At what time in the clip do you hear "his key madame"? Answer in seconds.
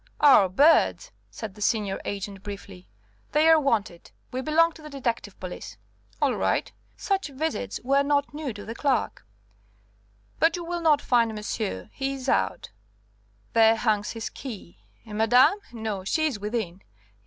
14.13-15.59